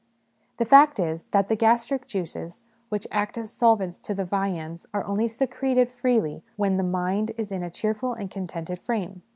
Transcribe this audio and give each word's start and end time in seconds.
The 0.57 0.65
fact 0.65 0.97
is, 0.99 1.25
that 1.25 1.47
the 1.47 1.55
gastric 1.55 2.07
juices 2.07 2.63
which 2.89 3.05
act 3.11 3.37
as 3.37 3.51
solvents 3.53 3.99
to 3.99 4.15
the 4.15 4.25
viands 4.25 4.87
are 4.95 5.05
only 5.05 5.27
secreted 5.27 5.91
freely 5.91 6.41
when 6.55 6.77
the 6.77 6.83
mind 6.83 7.33
is 7.37 7.51
in 7.51 7.61
a 7.61 7.69
cheerful 7.69 8.13
and 8.13 8.31
contented 8.31 8.79
frame. 8.79 9.21